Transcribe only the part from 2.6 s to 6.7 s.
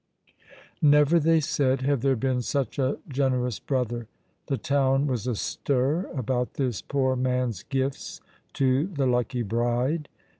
a generous brother. The town was astir about